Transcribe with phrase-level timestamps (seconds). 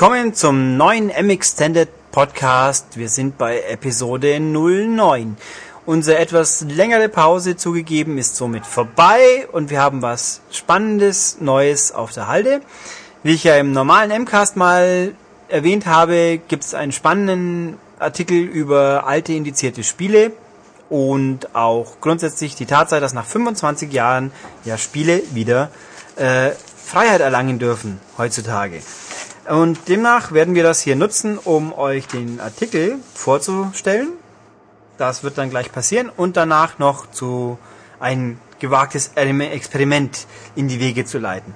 [0.00, 2.96] Willkommen zum neuen M-Extended Podcast.
[2.96, 5.36] Wir sind bei Episode 09.
[5.84, 12.12] Unsere etwas längere Pause zugegeben ist somit vorbei und wir haben was Spannendes, Neues auf
[12.12, 12.62] der Halde.
[13.22, 15.12] Wie ich ja im normalen M-Cast mal
[15.48, 20.32] erwähnt habe, gibt es einen spannenden Artikel über alte indizierte Spiele
[20.88, 24.32] und auch grundsätzlich die Tatsache, dass nach 25 Jahren
[24.64, 25.70] ja Spiele wieder
[26.16, 26.52] äh,
[26.86, 28.80] Freiheit erlangen dürfen heutzutage.
[29.50, 34.10] Und demnach werden wir das hier nutzen, um euch den Artikel vorzustellen.
[34.96, 37.58] Das wird dann gleich passieren und danach noch zu
[37.98, 41.52] ein gewagtes Experiment in die Wege zu leiten.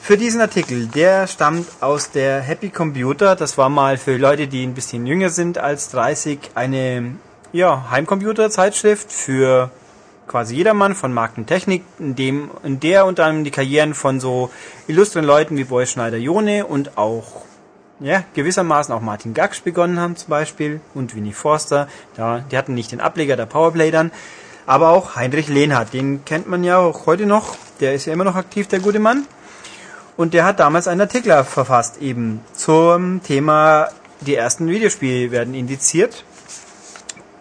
[0.00, 3.34] Für diesen Artikel, der stammt aus der Happy Computer.
[3.34, 7.16] Das war mal für Leute, die ein bisschen jünger sind als 30, eine
[7.52, 9.72] ja, Heimcomputer-Zeitschrift für
[10.26, 14.50] quasi jedermann von Markentechnik, in dem, in der unter anderem die Karrieren von so
[14.86, 17.42] illustren Leuten wie Boy Schneider-Jone und auch,
[18.00, 21.88] ja, gewissermaßen auch Martin Gaksch begonnen haben zum Beispiel und Winnie Forster.
[22.16, 24.10] Da, die hatten nicht den Ableger der Powerplay dann.
[24.64, 27.56] Aber auch Heinrich Lehnhardt, den kennt man ja auch heute noch.
[27.80, 29.26] Der ist ja immer noch aktiv, der gute Mann.
[30.16, 33.88] Und der hat damals einen Artikel verfasst, eben zum Thema,
[34.20, 36.24] die ersten Videospiele werden indiziert.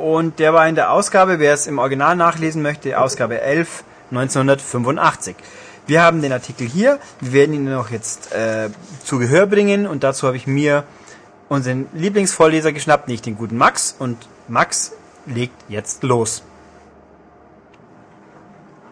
[0.02, 5.36] Und der war in der Ausgabe, wer es im Original nachlesen möchte, Ausgabe 11, 1985.
[5.86, 8.70] Wir haben den Artikel hier, wir werden ihn noch jetzt äh,
[9.04, 10.86] zu Gehör bringen und dazu habe ich mir
[11.50, 13.96] unseren Lieblingsvorleser geschnappt, nicht den guten Max.
[14.00, 14.94] Und Max
[15.28, 16.44] legt jetzt los.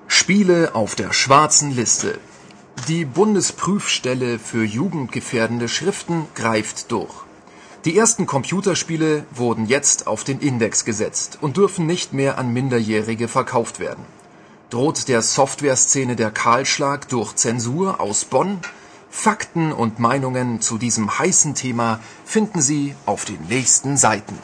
[0.08, 2.20] Spiele auf der schwarzen Liste.
[2.88, 7.14] Die Bundesprüfstelle für jugendgefährdende Schriften greift durch.
[7.86, 13.30] Die ersten Computerspiele wurden jetzt auf den Index gesetzt und dürfen nicht mehr an Minderjährige
[13.30, 14.04] verkauft werden.
[14.70, 18.60] Droht der Softwareszene der Kahlschlag durch Zensur aus Bonn?
[19.10, 24.38] Fakten und Meinungen zu diesem heißen Thema finden Sie auf den nächsten Seiten.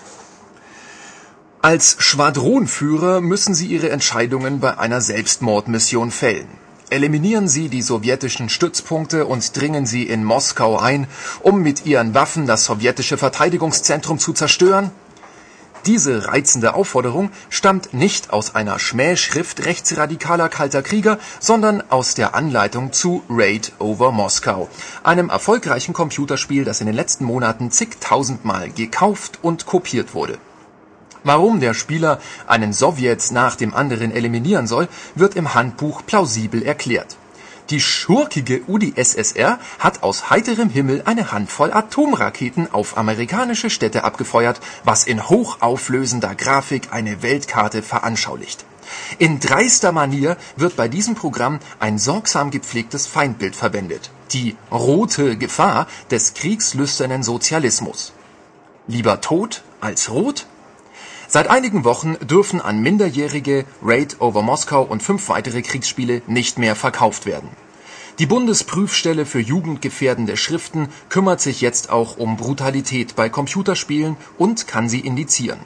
[1.62, 6.65] Als Schwadronführer müssen Sie Ihre Entscheidungen bei einer Selbstmordmission fällen.
[6.91, 11.07] Eliminieren Sie die sowjetischen Stützpunkte und dringen Sie in Moskau ein,
[11.41, 14.91] um mit Ihren Waffen das sowjetische Verteidigungszentrum zu zerstören?
[15.88, 22.94] Diese reizende Aufforderung stammt nicht aus einer Schmähschrift rechtsradikaler kalter Krieger, sondern aus der Anleitung
[22.94, 24.69] zu Raid over Moskau,
[25.03, 30.38] einem erfolgreichen Computerspiel, das in den letzten Monaten zigtausendmal gekauft und kopiert wurde.
[31.25, 37.18] Warum der Spieler einen Sowjet nach dem anderen eliminieren soll, wird im Handbuch plausibel erklärt.
[37.72, 45.06] Die schurkige UdSSR hat aus heiterem Himmel eine Handvoll Atomraketen auf amerikanische Städte abgefeuert, was
[45.08, 48.63] in hochauflösender Grafik eine Weltkarte veranschaulicht.
[49.18, 54.12] In dreister Manier wird bei diesem Programm ein sorgsam gepflegtes Feindbild verwendet.
[54.31, 58.13] Die rote Gefahr des kriegslüsternen Sozialismus.
[58.86, 60.46] Lieber tot als rot?
[61.28, 66.75] Seit einigen Wochen dürfen an Minderjährige Raid over Moskau und fünf weitere Kriegsspiele nicht mehr
[66.75, 67.50] verkauft werden.
[68.19, 74.88] Die Bundesprüfstelle für jugendgefährdende Schriften kümmert sich jetzt auch um Brutalität bei Computerspielen und kann
[74.88, 75.59] sie indizieren.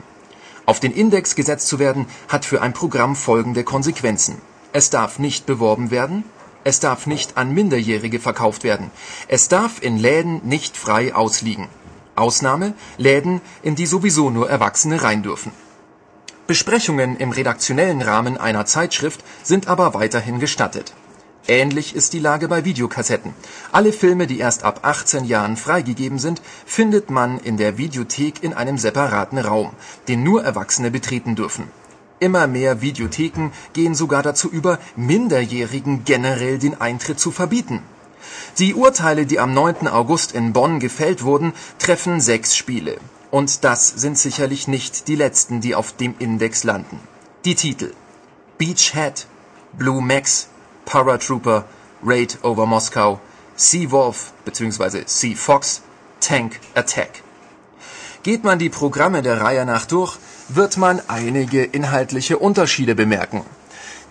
[0.65, 4.37] Auf den Index gesetzt zu werden, hat für ein Programm folgende Konsequenzen.
[4.71, 6.23] Es darf nicht beworben werden,
[6.63, 8.91] es darf nicht an Minderjährige verkauft werden,
[9.27, 11.67] es darf in Läden nicht frei ausliegen
[12.19, 15.51] Ausnahme Läden, in die sowieso nur Erwachsene rein dürfen.
[16.47, 20.93] Besprechungen im redaktionellen Rahmen einer Zeitschrift sind aber weiterhin gestattet.
[21.47, 23.33] Ähnlich ist die Lage bei Videokassetten.
[23.71, 28.53] Alle Filme, die erst ab 18 Jahren freigegeben sind, findet man in der Videothek in
[28.53, 29.71] einem separaten Raum,
[30.07, 31.65] den nur Erwachsene betreten dürfen.
[32.19, 37.83] Immer mehr Videotheken gehen sogar dazu über, Minderjährigen generell den Eintritt zu verbieten
[38.57, 39.87] die Urteile, die am 9.
[39.87, 42.97] August in Bonn gefällt wurden, treffen sechs Spiele.
[43.31, 46.99] Und das sind sicherlich nicht die letzten, die auf dem Index landen.
[47.45, 47.93] Die Titel
[48.57, 49.27] Beachhead,
[49.73, 50.47] Blue Max,
[50.85, 51.65] Paratrooper,
[52.03, 53.19] Raid over Moskau,
[53.55, 55.03] Sea Wolf bzw.
[55.05, 55.81] Sea Fox,
[56.19, 57.23] Tank Attack.
[58.23, 60.17] Geht man die Programme der Reihe nach durch,
[60.49, 63.45] wird man einige inhaltliche Unterschiede bemerken.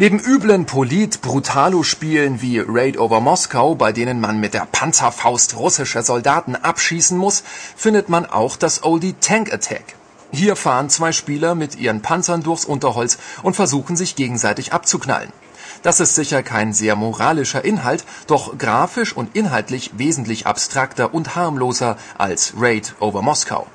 [0.00, 6.54] Neben üblen Polit-Brutalo-Spielen wie Raid over Moskau, bei denen man mit der Panzerfaust russische Soldaten
[6.54, 7.42] abschießen muss,
[7.74, 9.96] findet man auch das Oldie Tank Attack.
[10.30, 15.32] Hier fahren zwei Spieler mit ihren Panzern durchs Unterholz und versuchen sich gegenseitig abzuknallen.
[15.82, 21.96] Das ist sicher kein sehr moralischer Inhalt, doch grafisch und inhaltlich wesentlich abstrakter und harmloser
[22.16, 23.66] als Raid over Moskau.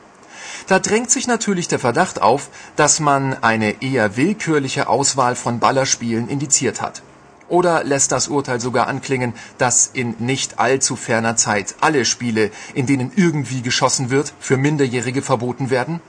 [0.67, 6.29] Da drängt sich natürlich der Verdacht auf, dass man eine eher willkürliche Auswahl von Ballerspielen
[6.29, 7.01] indiziert hat.
[7.49, 12.85] Oder lässt das Urteil sogar anklingen, dass in nicht allzu ferner Zeit alle Spiele, in
[12.85, 16.01] denen irgendwie geschossen wird, für Minderjährige verboten werden?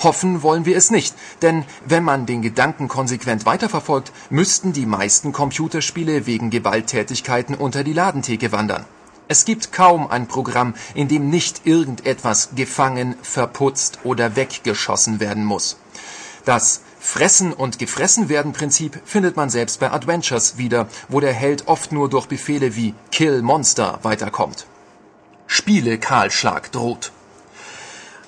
[0.00, 5.32] Hoffen wollen wir es nicht, denn wenn man den Gedanken konsequent weiterverfolgt, müssten die meisten
[5.32, 8.84] Computerspiele wegen Gewalttätigkeiten unter die Ladentheke wandern.
[9.30, 15.76] Es gibt kaum ein Programm, in dem nicht irgendetwas gefangen, verputzt oder weggeschossen werden muss.
[16.46, 21.68] Das Fressen und gefressen werden Prinzip findet man selbst bei Adventures wieder, wo der Held
[21.68, 24.66] oft nur durch Befehle wie Kill Monster weiterkommt.
[25.46, 27.12] Spiele Kahlschlag droht.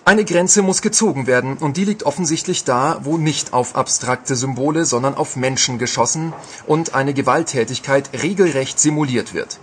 [0.05, 4.85] Eine Grenze muss gezogen werden, und die liegt offensichtlich da, wo nicht auf abstrakte Symbole,
[4.85, 6.35] sondern auf Menschen geschossen
[6.67, 9.61] und eine Gewalttätigkeit regelrecht simuliert wird.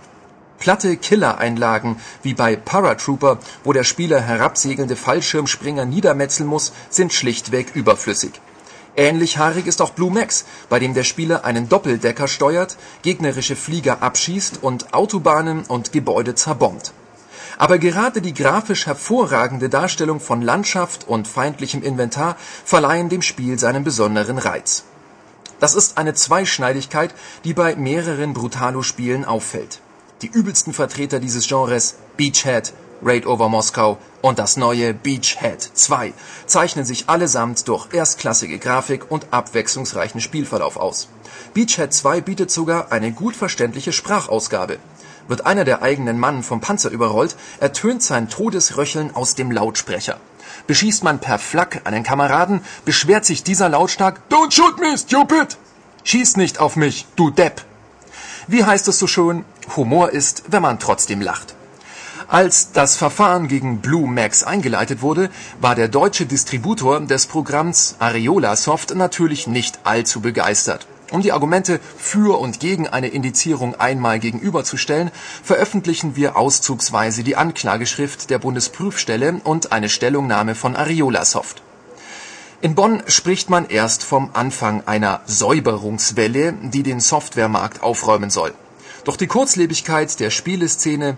[0.58, 8.32] Platte Killereinlagen wie bei Paratrooper, wo der Spieler herabsegelnde Fallschirmspringer niedermetzeln muss, sind schlichtweg überflüssig.
[8.96, 14.02] Ähnlich haarig ist auch Blue Max, bei dem der Spieler einen Doppeldecker steuert, gegnerische Flieger
[14.02, 16.92] abschießt und Autobahnen und Gebäude zerbombt.
[17.58, 23.84] Aber gerade die grafisch hervorragende Darstellung von Landschaft und feindlichem Inventar verleihen dem Spiel seinen
[23.84, 24.82] besonderen Reiz.
[25.60, 27.14] Das ist eine Zweischneidigkeit,
[27.44, 29.80] die bei mehreren Brutalo-Spielen auffällt.
[30.22, 32.72] Die übelsten Vertreter dieses Genres, Beachhead,
[33.04, 36.12] Raid over Moskau und das neue Beachhead 2
[36.46, 41.08] zeichnen sich allesamt durch erstklassige Grafik und abwechslungsreichen Spielverlauf aus.
[41.54, 44.78] Beachhead 2 bietet sogar eine gut verständliche Sprachausgabe.
[45.28, 50.18] Wird einer der eigenen Mann vom Panzer überrollt, ertönt sein Todesröcheln aus dem Lautsprecher.
[50.66, 55.56] Beschießt man per Flak einen Kameraden, beschwert sich dieser lautstark Don't shoot me, stupid!
[56.02, 57.62] Schieß nicht auf mich, du Depp!
[58.48, 59.44] Wie heißt es so schön?
[59.76, 61.54] Humor ist, wenn man trotzdem lacht.
[62.28, 65.30] Als das Verfahren gegen Blue Max eingeleitet wurde,
[65.60, 70.86] war der deutsche Distributor des Programms Areola Soft natürlich nicht allzu begeistert.
[71.10, 75.10] Um die Argumente für und gegen eine Indizierung einmal gegenüberzustellen,
[75.42, 81.62] veröffentlichen wir auszugsweise die Anklageschrift der Bundesprüfstelle und eine Stellungnahme von Ariolasoft.
[82.60, 88.52] In Bonn spricht man erst vom Anfang einer Säuberungswelle, die den Softwaremarkt aufräumen soll.
[89.08, 91.16] Doch die Kurzlebigkeit der Spieleszene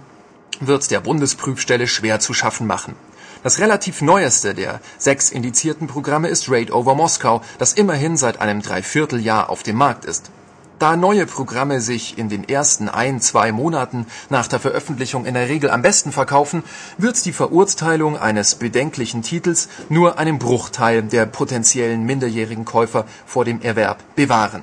[0.60, 2.94] wird der Bundesprüfstelle schwer zu schaffen machen.
[3.42, 8.62] Das relativ neueste der sechs indizierten Programme ist Raid over Moskau, das immerhin seit einem
[8.62, 10.31] Dreivierteljahr auf dem Markt ist.
[10.78, 15.48] Da neue Programme sich in den ersten ein, zwei Monaten nach der Veröffentlichung in der
[15.48, 16.62] Regel am besten verkaufen,
[16.96, 23.60] wird die Verurteilung eines bedenklichen Titels nur einen Bruchteil der potenziellen minderjährigen Käufer vor dem
[23.60, 24.62] Erwerb bewahren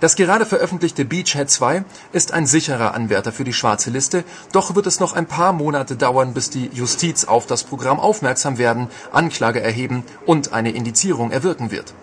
[0.00, 4.86] das gerade veröffentlichte Beachhead 2 ist ein sicherer Anwärter für die schwarze Liste, doch wird
[4.86, 9.60] es noch ein paar Monate dauern, bis die Justiz auf das Programm aufmerksam werden, Anklage
[9.60, 11.94] erheben und eine Indizierung erwirken wird.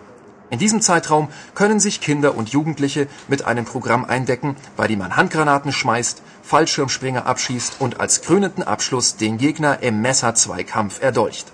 [0.49, 5.15] In diesem Zeitraum können sich Kinder und Jugendliche mit einem Programm eindecken, bei dem man
[5.15, 11.51] Handgranaten schmeißt, Fallschirmspringer abschießt und als krönenden Abschluss den Gegner im Messerzweikampf erdolcht.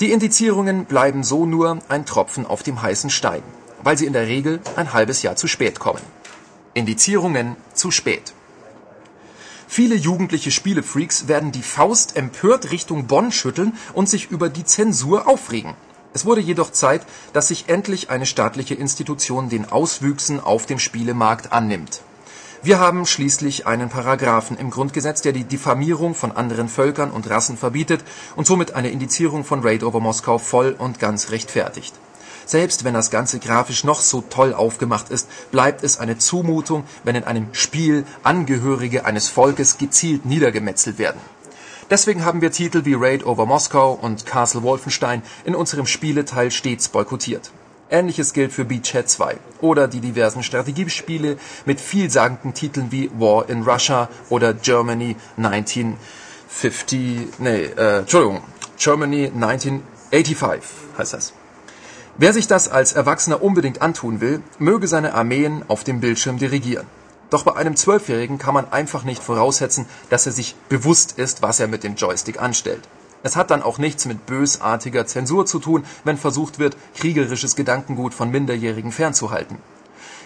[0.00, 3.42] Die Indizierungen bleiben so nur ein Tropfen auf dem heißen Stein
[3.84, 6.00] weil sie in der Regel ein halbes Jahr zu spät kommen.
[6.72, 8.32] Indizierungen zu spät.
[9.68, 15.28] Viele jugendliche Spielefreaks werden die Faust empört Richtung Bonn schütteln und sich über die Zensur
[15.28, 15.74] aufregen.
[16.12, 21.52] Es wurde jedoch Zeit, dass sich endlich eine staatliche Institution den Auswüchsen auf dem Spielemarkt
[21.52, 22.02] annimmt.
[22.62, 27.58] Wir haben schließlich einen Paragraphen im Grundgesetz, der die Diffamierung von anderen Völkern und Rassen
[27.58, 28.04] verbietet
[28.36, 31.94] und somit eine Indizierung von Raid over Moskau voll und ganz rechtfertigt.
[32.46, 37.16] Selbst wenn das Ganze grafisch noch so toll aufgemacht ist, bleibt es eine Zumutung, wenn
[37.16, 41.20] in einem Spiel Angehörige eines Volkes gezielt niedergemetzelt werden.
[41.90, 46.88] Deswegen haben wir Titel wie Raid over Moskau und Castle Wolfenstein in unserem Spieleteil stets
[46.88, 47.50] boykottiert.
[47.90, 51.36] Ähnliches gilt für Beachhead 2 oder die diversen Strategiespiele
[51.66, 58.42] mit vielsagenden Titeln wie War in Russia oder Germany 1950, nee, äh, Entschuldigung,
[58.78, 60.62] Germany 1985
[60.96, 61.34] heißt das.
[62.16, 66.86] Wer sich das als Erwachsener unbedingt antun will, möge seine Armeen auf dem Bildschirm dirigieren.
[67.28, 71.58] Doch bei einem Zwölfjährigen kann man einfach nicht voraussetzen, dass er sich bewusst ist, was
[71.58, 72.88] er mit dem Joystick anstellt.
[73.24, 78.14] Es hat dann auch nichts mit bösartiger Zensur zu tun, wenn versucht wird, kriegerisches Gedankengut
[78.14, 79.58] von Minderjährigen fernzuhalten.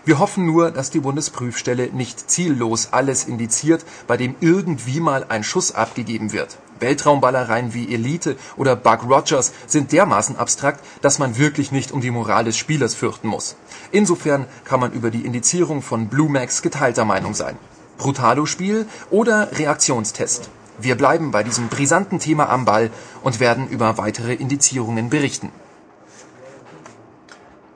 [0.04, 5.42] Wir hoffen nur, dass die Bundesprüfstelle nicht ziellos alles indiziert, bei dem irgendwie mal ein
[5.42, 6.59] Schuss abgegeben wird.
[6.81, 12.11] Weltraumballereien wie Elite oder Buck Rogers sind dermaßen abstrakt, dass man wirklich nicht um die
[12.11, 13.57] Moral des Spielers fürchten muss.
[13.93, 17.57] Insofern kann man über die Indizierung von Blue Max geteilter Meinung sein.
[17.99, 20.51] Brutalo-Spiel oder Reaktionstest?
[20.81, 22.91] Wir bleiben bei diesem brisanten Thema am Ball
[23.23, 25.51] und werden über weitere Indizierungen berichten.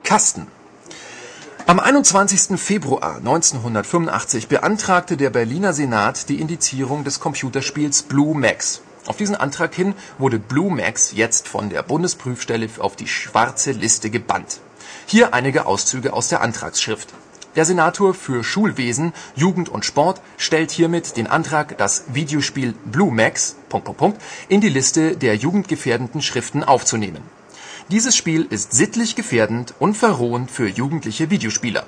[0.03, 0.47] Kasten
[1.65, 2.57] Am 21.
[2.59, 8.82] Februar 1985 beantragte der Berliner Senat die Indizierung des Computerspiels Blue Max.
[9.05, 14.09] Auf diesen Antrag hin wurde Blue Max jetzt von der Bundesprüfstelle auf die schwarze Liste
[14.09, 14.61] gebannt.
[15.05, 17.13] Hier einige Auszüge aus der Antragsschrift.
[17.55, 23.57] Der Senator für Schulwesen, Jugend und Sport stellt hiermit den Antrag, das Videospiel Blue Max
[24.47, 27.21] in die Liste der jugendgefährdenden Schriften aufzunehmen.
[27.89, 31.85] Dieses Spiel ist sittlich gefährdend und verrohend für jugendliche Videospieler.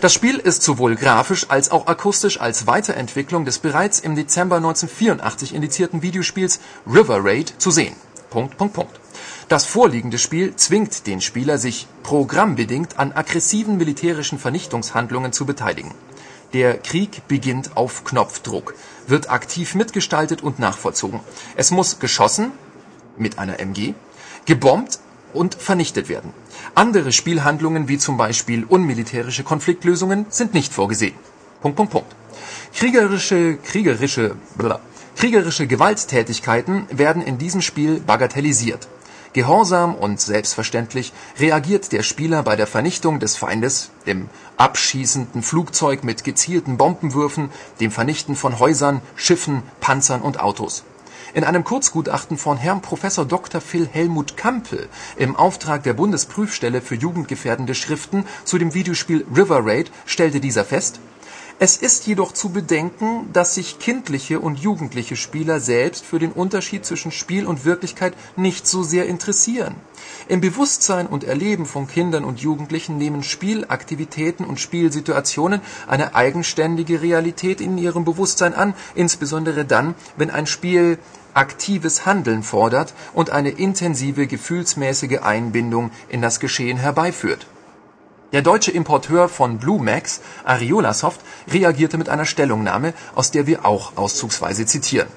[0.00, 5.54] Das Spiel ist sowohl grafisch als auch akustisch als Weiterentwicklung des bereits im Dezember 1984
[5.54, 7.94] indizierten Videospiels River Raid zu sehen.
[9.48, 15.92] Das vorliegende Spiel zwingt den Spieler, sich programmbedingt an aggressiven militärischen Vernichtungshandlungen zu beteiligen.
[16.54, 18.74] Der Krieg beginnt auf Knopfdruck,
[19.06, 21.20] wird aktiv mitgestaltet und nachvollzogen.
[21.56, 22.52] Es muss geschossen
[23.16, 23.94] mit einer MG,
[24.44, 24.98] gebombt
[25.32, 26.32] und vernichtet werden.
[26.74, 31.14] Andere Spielhandlungen wie zum Beispiel unmilitärische Konfliktlösungen sind nicht vorgesehen.
[31.60, 32.16] Punkt, Punkt, Punkt.
[32.74, 34.80] Kriegerische, kriegerische, blah,
[35.16, 38.88] kriegerische Gewalttätigkeiten werden in diesem Spiel bagatellisiert.
[39.34, 46.22] Gehorsam und selbstverständlich reagiert der Spieler bei der Vernichtung des Feindes, dem abschießenden Flugzeug mit
[46.22, 50.84] gezielten Bombenwürfen, dem Vernichten von Häusern, Schiffen, Panzern und Autos.
[51.34, 53.00] In einem Kurzgutachten von Herrn Prof.
[53.26, 53.62] Dr.
[53.62, 59.90] Phil Helmut Kampel im Auftrag der Bundesprüfstelle für jugendgefährdende Schriften zu dem Videospiel River Raid
[60.04, 61.00] stellte dieser fest
[61.64, 66.84] es ist jedoch zu bedenken, dass sich kindliche und jugendliche Spieler selbst für den Unterschied
[66.84, 69.76] zwischen Spiel und Wirklichkeit nicht so sehr interessieren.
[70.26, 77.60] Im Bewusstsein und Erleben von Kindern und Jugendlichen nehmen Spielaktivitäten und Spielsituationen eine eigenständige Realität
[77.60, 80.98] in ihrem Bewusstsein an, insbesondere dann, wenn ein Spiel
[81.34, 87.46] aktives Handeln fordert und eine intensive gefühlsmäßige Einbindung in das Geschehen herbeiführt
[88.32, 91.20] der deutsche Importeur von Blue Max, Ariolasoft,
[91.50, 95.08] reagierte mit einer Stellungnahme, aus der wir auch auszugsweise zitieren.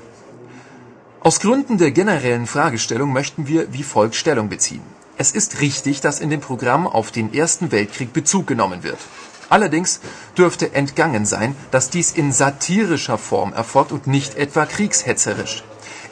[1.21, 4.83] Aus Gründen der generellen Fragestellung möchten wir wie folgt Stellung beziehen.
[5.17, 8.99] Es ist richtig, dass in dem Programm auf den Ersten Weltkrieg Bezug genommen wird.
[9.47, 10.01] Allerdings
[10.37, 15.63] dürfte entgangen sein, dass dies in satirischer Form erfolgt und nicht etwa kriegshetzerisch.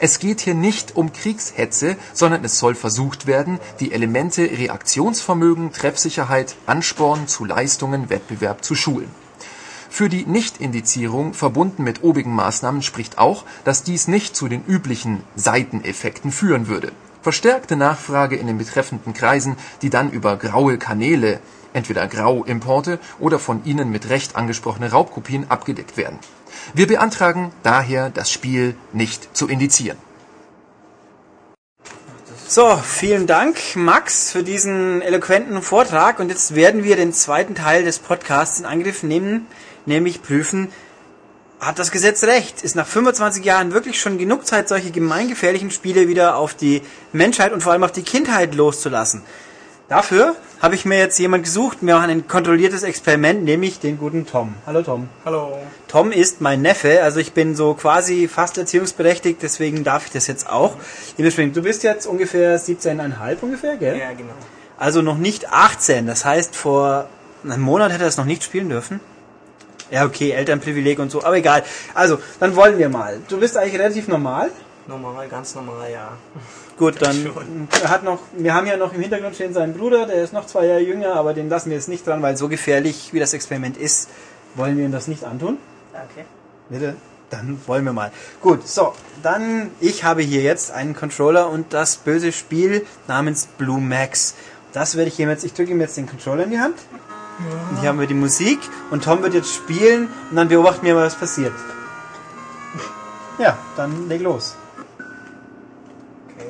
[0.05, 6.57] Es geht hier nicht um Kriegshetze, sondern es soll versucht werden, die Elemente Reaktionsvermögen, Treffsicherheit,
[6.65, 9.09] Ansporn zu Leistungen, Wettbewerb zu schulen.
[9.89, 15.23] Für die Nichtindizierung verbunden mit obigen Maßnahmen spricht auch, dass dies nicht zu den üblichen
[15.37, 16.91] Seiteneffekten führen würde.
[17.21, 21.39] Verstärkte Nachfrage in den betreffenden Kreisen, die dann über graue Kanäle,
[21.73, 26.19] entweder Grauimporte oder von ihnen mit Recht angesprochene Raubkopien abgedeckt werden.
[26.73, 29.97] Wir beantragen daher, das Spiel nicht zu indizieren.
[32.47, 36.19] So, vielen Dank, Max, für diesen eloquenten Vortrag.
[36.19, 39.47] Und jetzt werden wir den zweiten Teil des Podcasts in Angriff nehmen,
[39.87, 40.69] nämlich prüfen,
[41.59, 42.61] hat das Gesetz recht?
[42.61, 46.81] Ist nach 25 Jahren wirklich schon genug Zeit, solche gemeingefährlichen Spiele wieder auf die
[47.13, 49.21] Menschheit und vor allem auf die Kindheit loszulassen?
[49.93, 51.77] Dafür habe ich mir jetzt jemand gesucht.
[51.81, 54.55] Wir machen ein kontrolliertes Experiment, nämlich den guten Tom.
[54.65, 55.07] Hallo Tom.
[55.23, 55.59] Hallo.
[55.87, 60.25] Tom ist mein Neffe, also ich bin so quasi fast erziehungsberechtigt, deswegen darf ich das
[60.25, 60.77] jetzt auch.
[61.15, 63.99] Du bist jetzt ungefähr 17,5 ungefähr, gell?
[63.99, 64.33] Ja, genau.
[64.79, 67.07] Also noch nicht 18, das heißt vor
[67.43, 68.99] einem Monat hätte er es noch nicht spielen dürfen.
[69.91, 71.63] Ja, okay, Elternprivileg und so, aber egal.
[71.93, 73.19] Also, dann wollen wir mal.
[73.27, 74.49] Du bist eigentlich relativ normal.
[74.87, 76.13] Normal, ganz normal, ja.
[76.77, 77.29] Gut, dann
[77.83, 80.47] er hat noch, wir haben ja noch im Hintergrund stehen seinen Bruder, der ist noch
[80.47, 83.33] zwei Jahre jünger, aber den lassen wir jetzt nicht dran, weil so gefährlich wie das
[83.33, 84.09] Experiment ist,
[84.55, 85.57] wollen wir ihm das nicht antun.
[85.93, 86.25] Okay.
[86.69, 86.95] Bitte?
[87.29, 88.11] Dann wollen wir mal.
[88.41, 93.81] Gut, so, dann, ich habe hier jetzt einen Controller und das böse Spiel namens Blue
[93.81, 94.35] Max.
[94.71, 96.75] Das werde ich ihm jetzt, ich drücke ihm jetzt den Controller in die Hand.
[97.71, 98.59] Und hier haben wir die Musik
[98.91, 101.53] und Tom wird jetzt spielen und dann beobachten wir mal, was passiert.
[103.39, 104.55] Ja, dann leg los.
[106.29, 106.45] Okay.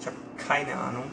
[0.00, 1.04] Ich habe keine Ahnung.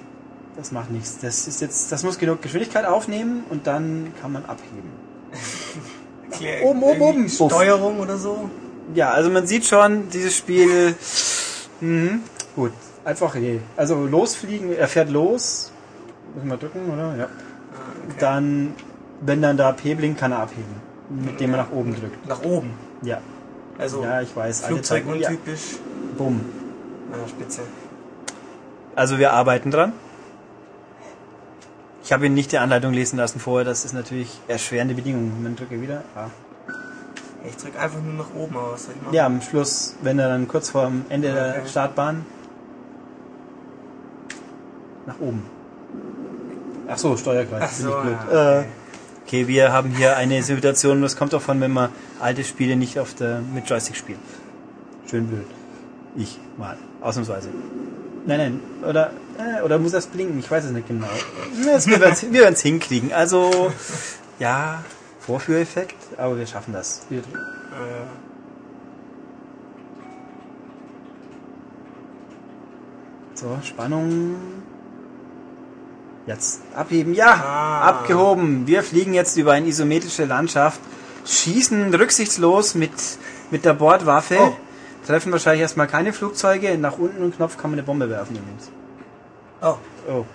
[0.58, 1.18] Das macht nichts.
[1.22, 4.90] Das ist jetzt, das muss genug Geschwindigkeit aufnehmen und dann kann man abheben.
[6.32, 7.30] Erklär, Oben, oben, oben.
[7.30, 8.50] Steuerung oder so?
[8.94, 10.96] Ja, also man sieht schon, dieses Spiel.
[11.82, 12.22] Mhm,
[12.56, 12.72] gut,
[13.04, 13.60] einfach je.
[13.76, 15.72] Also losfliegen, er fährt los.
[16.36, 17.16] Müssen wir drücken, oder?
[17.18, 17.26] Ja.
[17.26, 17.28] Ah,
[18.08, 18.16] okay.
[18.20, 18.74] Dann,
[19.22, 20.76] wenn dann da P blinkt, kann er abheben.
[21.10, 22.28] Mit dem er nach oben drückt.
[22.28, 22.72] Nach oben.
[23.02, 23.20] Ja.
[23.78, 24.62] Also Ja, ich weiß.
[24.62, 25.30] Flugzeug Zeiten- ja.
[25.30, 25.78] untypisch.
[26.18, 26.42] Bumm.
[27.12, 27.62] Ah, spitze.
[28.96, 29.94] Also wir arbeiten dran.
[32.06, 33.66] Ich habe ihn nicht die Anleitung lesen lassen vorher.
[33.66, 35.42] Das ist natürlich erschwerende Bedingungen.
[35.42, 36.04] Man drücke wieder.
[36.16, 36.28] Ah.
[37.48, 38.78] Ich drück einfach nur nach oben, machen?
[39.12, 41.68] Ja, am Schluss, wenn er dann kurz vor dem Ende der Okay.
[41.68, 42.24] Startbahn
[45.08, 45.44] nach oben.
[46.88, 47.62] Ach so, Steuerkreuz.
[47.64, 48.18] Ach so, blöd.
[48.32, 48.68] ja, Äh, okay.
[49.26, 53.16] okay, wir haben hier eine Situation, das kommt davon, wenn man alte Spiele nicht auf
[53.16, 54.20] der, mit Joystick spielt.
[55.10, 55.48] Schön blöd.
[56.16, 57.50] Ich mal, ausnahmsweise.
[58.28, 60.40] Nein, nein, oder, äh, oder muss das blinken?
[60.40, 61.08] Ich weiß es nicht genau.
[61.66, 63.14] Das, wir werden es hinkriegen.
[63.14, 63.72] Also,
[64.40, 64.84] ja,
[65.20, 67.02] Vorführeffekt, aber wir schaffen das.
[67.10, 67.24] Wir, Äh,
[73.34, 74.36] so, Spannung.
[76.26, 77.14] Jetzt abheben.
[77.14, 77.82] Ja, Ah.
[77.90, 78.66] abgehoben.
[78.66, 80.80] Wir fliegen jetzt über eine isometrische Landschaft,
[81.26, 82.92] schießen rücksichtslos mit,
[83.52, 84.54] mit der Bordwaffe, Oh.
[85.06, 86.78] Treffen wahrscheinlich erstmal keine Flugzeuge.
[86.78, 88.72] Nach unten im Knopf kann man eine Bombe werfen übrigens.
[89.62, 89.76] oh,
[90.10, 90.26] Oh,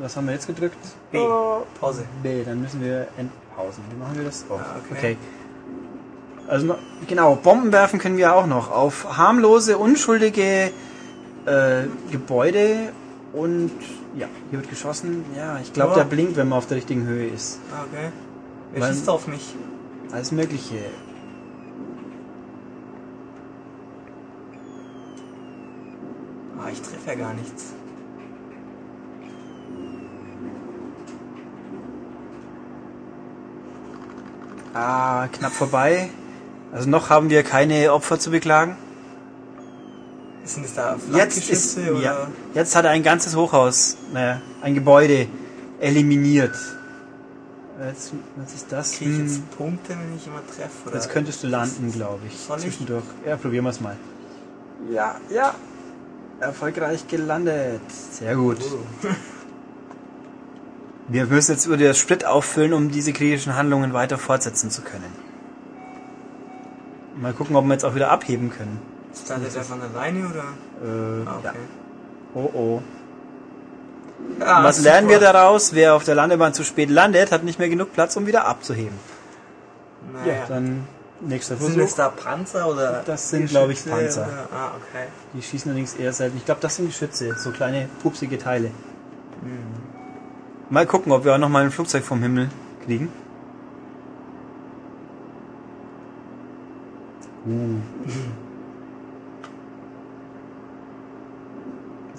[0.00, 0.76] was haben wir jetzt gedrückt?
[1.10, 1.18] B.
[1.18, 1.62] Oh.
[1.80, 2.04] Pause.
[2.22, 3.84] B, dann müssen wir entpausen.
[3.90, 4.44] Wie machen wir das?
[4.48, 4.96] Oh, Ah, okay.
[4.98, 5.16] okay.
[6.48, 6.74] Also
[7.06, 10.70] genau, Bomben werfen können wir auch noch auf harmlose, unschuldige
[11.46, 12.92] äh, Gebäude
[13.32, 13.70] und
[14.16, 15.24] ja, hier wird geschossen.
[15.36, 15.98] Ja, ich glaube, Ja.
[15.98, 17.60] der blinkt, wenn man auf der richtigen Höhe ist.
[17.72, 18.08] Ah, Okay.
[18.72, 19.54] Wer Weil- schießt auf mich?
[20.12, 20.76] Alles Mögliche.
[27.04, 27.64] Treffe ja gar nichts.
[34.74, 36.10] Ah, knapp vorbei.
[36.72, 38.76] Also noch haben wir keine Opfer zu beklagen.
[40.44, 42.00] Sind es da Jetzt ist oder?
[42.00, 45.28] ja, jetzt hat er ein ganzes Hochhaus, naja, ein Gebäude
[45.78, 46.56] eliminiert.
[47.86, 48.92] Jetzt, was ist das?
[48.92, 50.88] Kriege ich jetzt Punkte, wenn ich immer treffe?
[50.88, 50.94] Oder?
[50.94, 52.36] Jetzt könntest du landen, glaube ich.
[52.36, 52.64] Soll ich?
[52.64, 53.04] Zwischendurch.
[53.26, 53.96] Ja, probieren wir es mal.
[54.90, 55.54] Ja, ja.
[56.42, 57.80] Erfolgreich gelandet.
[57.90, 58.58] Sehr gut.
[58.60, 59.06] Oh.
[61.08, 65.12] Wir müssen jetzt über das Sprit auffüllen, um diese kritischen Handlungen weiter fortsetzen zu können.
[67.16, 68.80] Mal gucken, ob wir jetzt auch wieder abheben können.
[69.14, 70.44] Startet er von alleine oder?
[70.82, 71.44] Äh, Ah, okay.
[71.44, 71.52] ja.
[72.34, 72.82] Oh oh.
[74.40, 74.88] Ja, Was super.
[74.90, 75.74] lernen wir daraus?
[75.74, 78.96] Wer auf der Landebahn zu spät landet, hat nicht mehr genug Platz, um wieder abzuheben.
[80.12, 80.44] Naja.
[80.48, 80.86] Dann
[81.22, 81.84] nächster sind Versuch.
[81.88, 83.02] es da Panzer oder?
[83.04, 84.26] Das sind, glaube ich, Panzer.
[84.26, 84.48] Oder?
[84.52, 85.06] Ah, okay.
[85.34, 86.36] Die schießen allerdings eher selten.
[86.36, 88.70] Ich glaube, das sind Geschütze, so kleine pupsige Teile.
[90.70, 92.48] Mal gucken, ob wir auch noch mal ein Flugzeug vom Himmel
[92.84, 93.08] kriegen.
[97.44, 97.80] Uh.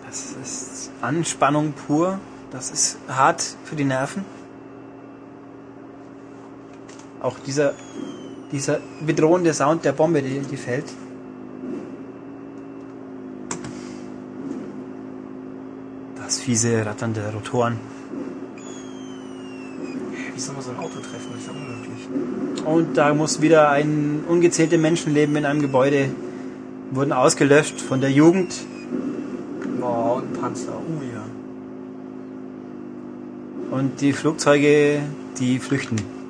[0.05, 2.19] Das ist Anspannung pur.
[2.51, 4.25] Das ist hart für die Nerven.
[7.19, 7.73] Auch dieser,
[8.53, 10.85] dieser bedrohende Sound der Bombe, die, die fällt.
[16.15, 17.79] Das fiese Rattern der Rotoren.
[20.33, 21.31] Wie soll man so ein Auto treffen?
[21.31, 22.65] Das ist ja unmöglich.
[22.65, 26.09] Und da muss wieder ein ungezählte Menschenleben in einem Gebäude
[26.91, 28.53] wurden ausgelöscht von der Jugend.
[29.79, 30.77] Boah, und Panzer.
[30.77, 31.23] Uh, ja.
[33.75, 35.01] Und die Flugzeuge,
[35.39, 36.22] die flüchten.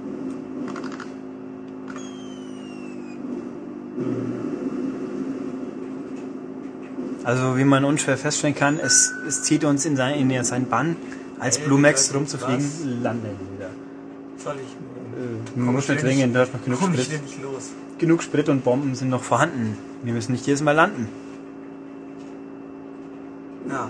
[7.34, 10.96] Also wie man unschwer feststellen kann, es, es zieht uns in, sein, in seinen Bann,
[11.40, 13.02] als Ey, Blue Max das ist rumzufliegen, was.
[13.02, 13.70] landen wir wieder.
[14.38, 14.72] Soll ich.
[15.56, 17.10] Äh, man muss nicht dringend, da ist noch genug Sprit.
[17.98, 19.80] Genug Sprit und Bomben sind noch vorhanden.
[20.04, 21.08] Wir müssen nicht jedes Mal landen.
[23.68, 23.90] Ja,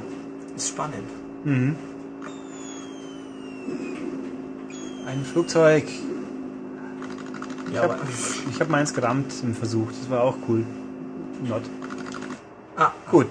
[0.55, 1.09] ist spannend.
[1.43, 1.75] Mhm.
[5.05, 5.83] Ein Flugzeug.
[7.67, 7.97] Ich Ja, habe
[8.57, 9.89] hab meins gerammt im Versuch.
[9.99, 10.63] Das war auch cool.
[11.45, 11.63] Not.
[12.75, 13.27] Ah, Gut.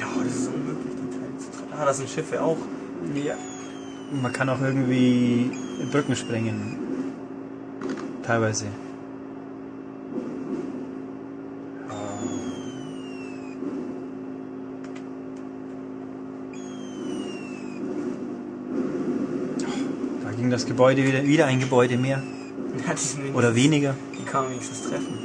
[0.00, 1.72] Ja, das ist unmöglich, die Teile zu treffen.
[1.78, 2.56] Ah, das sind Schiffe auch.
[3.14, 3.34] Ja.
[4.22, 5.50] Man kann auch irgendwie
[5.92, 6.78] Brücken sprengen.
[8.22, 8.66] Teilweise.
[20.24, 22.22] Da ging das Gebäude wieder, wieder ein Gebäude mehr.
[23.34, 23.94] Oder weniger.
[24.18, 25.18] Die kann man wenigstens treffen.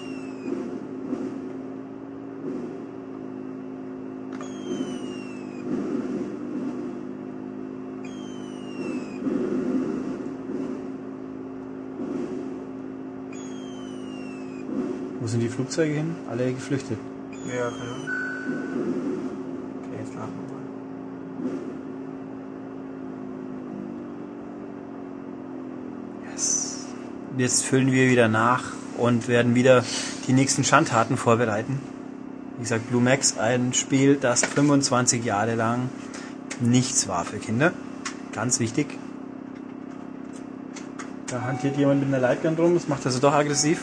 [15.19, 16.15] Wo sind die Flugzeuge hin?
[16.29, 16.97] Alle geflüchtet.
[17.47, 18.09] Ja, keine Ahnung.
[19.77, 20.45] Okay, jetzt laden wir
[26.25, 26.31] mal.
[26.31, 26.87] Yes.
[27.41, 28.65] Jetzt füllen wir wieder nach
[28.99, 29.83] und werden wieder
[30.27, 31.79] die nächsten Schandtaten vorbereiten.
[32.57, 35.89] Wie gesagt, Blue Max, ein Spiel, das 25 Jahre lang
[36.59, 37.73] nichts war für Kinder.
[38.31, 38.95] Ganz wichtig.
[41.25, 43.81] Da hantiert jemand mit einer Lightgun rum, das macht also doch aggressiv.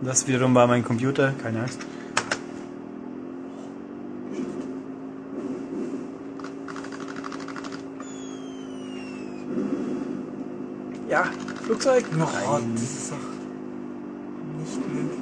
[0.00, 1.78] Das wiederum war mein Computer, keine Angst.
[11.12, 11.24] Ja,
[11.66, 12.06] Flugzeug.
[12.14, 12.72] Oh, Nein.
[12.72, 13.16] das ist doch
[14.58, 15.18] nicht möglich.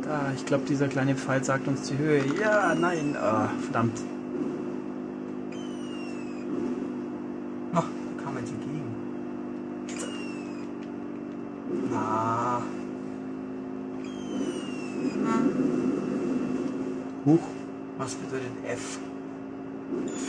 [0.00, 2.24] Da, ich glaube, dieser kleine Pfeil sagt uns die Höhe.
[2.40, 3.14] Ja, nein.
[3.20, 4.00] Ah, verdammt.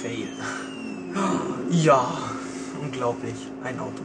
[0.05, 0.27] Fail.
[1.71, 2.17] Ja,
[2.79, 3.33] unglaublich.
[3.63, 4.03] Ein Auto.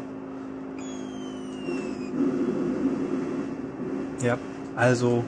[4.22, 4.38] Ja,
[4.76, 5.24] also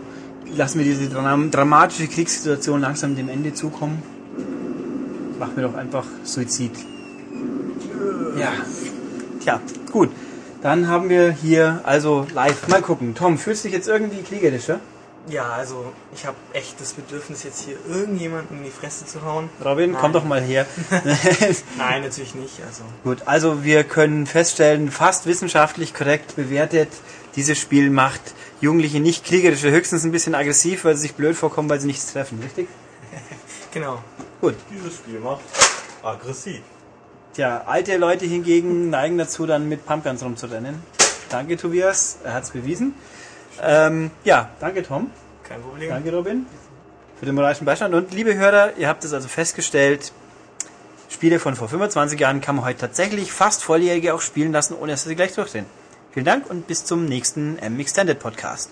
[0.56, 4.02] lassen wir diese dram dramatische Kriegssituation langsam dem Ende zukommen.
[5.38, 6.72] Machen wir doch einfach Suizid.
[8.38, 8.52] Ja.
[9.40, 10.10] Tja, gut.
[10.62, 12.68] Dann haben wir hier also live.
[12.68, 13.14] Mal gucken.
[13.14, 14.80] Tom, fühlst du dich jetzt irgendwie kriegerischer?
[15.28, 19.50] Ja, also ich habe echt das Bedürfnis, jetzt hier irgendjemanden in die Fresse zu hauen.
[19.64, 20.12] Robin, komm Nein.
[20.12, 20.66] doch mal her.
[21.78, 22.60] Nein, natürlich nicht.
[22.66, 26.88] Also Gut, also wir können feststellen, fast wissenschaftlich korrekt bewertet,
[27.36, 28.20] dieses Spiel macht
[28.60, 32.12] Jugendliche nicht kriegerischer, höchstens ein bisschen aggressiv, weil sie sich blöd vorkommen, weil sie nichts
[32.12, 32.68] treffen, richtig?
[33.72, 34.02] genau.
[34.40, 34.54] Gut.
[34.70, 35.42] Dieses Spiel macht
[36.02, 36.60] aggressiv.
[37.34, 40.82] Tja, alte Leute hingegen neigen dazu, dann mit Pumpguns rumzurennen.
[41.30, 42.94] Danke, Tobias, er hat's bewiesen.
[43.60, 45.10] Ähm, ja, danke, Tom.
[45.42, 45.90] Kein Problem.
[45.90, 46.46] Danke, Robin,
[47.18, 47.94] für den moralischen Beistand.
[47.94, 50.12] Und liebe Hörer, ihr habt es also festgestellt,
[51.08, 54.92] Spiele von vor 25 Jahren kann man heute tatsächlich fast Volljährige auch spielen lassen, ohne
[54.92, 55.66] dass sie gleich durchdrehen.
[56.10, 58.70] Vielen Dank und bis zum nächsten M Extended Podcast.